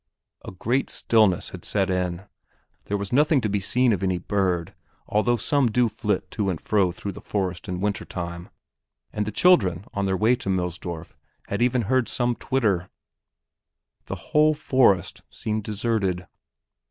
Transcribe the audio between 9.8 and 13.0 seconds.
on their way to Millsdorf had even heard some twitter.